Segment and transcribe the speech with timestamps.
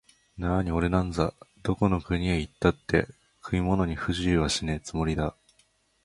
[0.35, 1.31] なあにおれなんざ、
[1.61, 3.07] どこの国へ行ったって
[3.43, 5.35] 食い物に不自由はしねえつもりだ